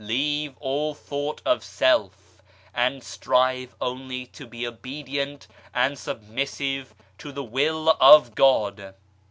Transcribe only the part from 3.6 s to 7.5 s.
only to be obedient and submissive to the